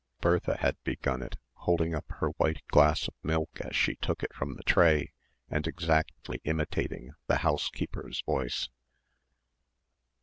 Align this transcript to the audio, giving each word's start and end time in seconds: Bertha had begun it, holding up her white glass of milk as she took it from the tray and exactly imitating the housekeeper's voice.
Bertha 0.19 0.57
had 0.57 0.77
begun 0.83 1.21
it, 1.21 1.35
holding 1.53 1.93
up 1.93 2.05
her 2.09 2.29
white 2.37 2.65
glass 2.69 3.07
of 3.07 3.13
milk 3.21 3.61
as 3.63 3.75
she 3.75 3.97
took 3.97 4.23
it 4.23 4.33
from 4.33 4.55
the 4.55 4.63
tray 4.63 5.11
and 5.47 5.67
exactly 5.67 6.41
imitating 6.43 7.11
the 7.27 7.37
housekeeper's 7.37 8.23
voice. 8.25 8.69